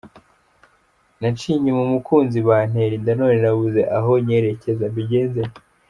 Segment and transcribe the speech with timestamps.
[1.19, 5.59] Naciye inyuma umukunzi bantera inda none nabuze aho nyerekeza, mbigenze nte?.